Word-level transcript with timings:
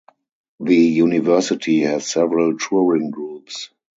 The 0.59 0.73
University 0.75 1.81
has 1.81 2.09
several 2.11 2.57
touring 2.57 3.11
groups. 3.11 3.69